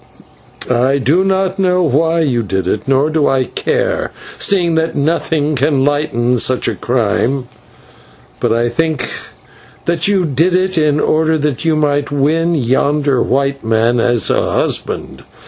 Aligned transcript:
"I 0.67 0.97
do 0.97 1.23
not 1.23 1.59
know 1.59 1.83
why 1.83 2.21
you 2.21 2.41
did 2.41 2.65
it, 2.67 2.87
nor 2.87 3.11
do 3.11 3.27
I 3.27 3.43
care, 3.43 4.09
seeing 4.39 4.73
that 4.73 4.95
nothing 4.95 5.55
can 5.55 5.85
lighten 5.85 6.39
such 6.39 6.67
a 6.67 6.73
crime; 6.73 7.47
but 8.39 8.51
I 8.51 8.67
think 8.67 9.07
that 9.85 10.07
you 10.07 10.25
did 10.25 10.55
it 10.55 10.75
in 10.75 10.99
order 10.99 11.37
that 11.37 11.65
you 11.65 11.75
might 11.75 12.09
win 12.11 12.55
yonder 12.55 13.21
white 13.21 13.63
man 13.63 13.99
as 13.99 14.31
a 14.31 14.51
husband. 14.53 15.21